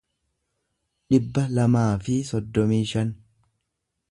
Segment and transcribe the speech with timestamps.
[1.15, 3.17] dhibba lamaa fi soddomii shan